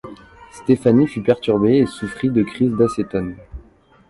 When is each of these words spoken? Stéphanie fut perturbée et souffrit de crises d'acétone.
Stéphanie 0.51 1.05
fut 1.07 1.21
perturbée 1.21 1.77
et 1.77 1.85
souffrit 1.85 2.31
de 2.31 2.41
crises 2.41 2.73
d'acétone. 2.73 3.35